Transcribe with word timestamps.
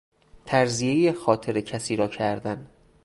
ترضیه 0.45 1.11
خاطر 1.11 1.61
کسی 1.61 1.95
را 1.95 2.07
کردن 2.07 2.67